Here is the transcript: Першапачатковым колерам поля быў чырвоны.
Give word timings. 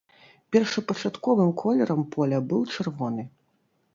Першапачатковым 0.53 1.51
колерам 1.61 2.01
поля 2.15 2.39
быў 2.53 2.61
чырвоны. 2.77 3.23